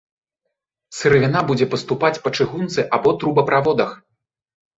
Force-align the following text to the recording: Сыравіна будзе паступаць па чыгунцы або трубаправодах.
Сыравіна 0.99 1.43
будзе 1.51 1.67
паступаць 1.73 2.11
па 2.25 2.33
чыгунцы 2.39 2.87
або 2.99 3.15
трубаправодах. 3.21 3.95